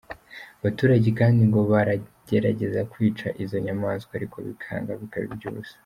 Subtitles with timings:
[0.59, 5.75] Abaturage kandi ngo bagerageza kwica izo nyamaswa ariko bikanga bikaba iby’ubusa.